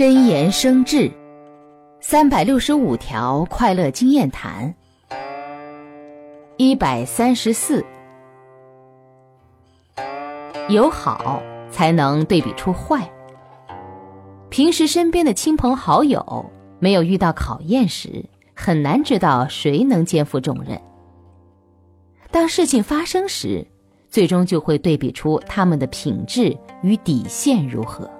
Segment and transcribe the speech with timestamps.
[0.00, 1.10] 真言生智
[2.00, 4.74] 三百六十五条快乐经验谈
[6.56, 7.84] 一百三十四
[10.70, 13.06] 有好才能对比出坏。
[14.48, 18.24] 平时身边的亲朋好友没有遇到考验时
[18.54, 20.80] 很难知道谁能肩负重任。
[22.30, 23.66] 当事情发生时
[24.08, 28.10] 最终就会对比出他们的品质与底线如何。